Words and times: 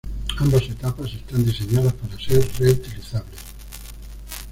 Ambas 0.39 0.63
etapas 0.63 1.13
están 1.13 1.45
diseñadas 1.45 1.93
para 1.93 2.19
ser 2.19 2.43
reutilizables. 2.57 3.39